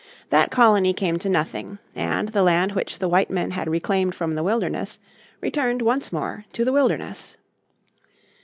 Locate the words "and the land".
1.93-2.71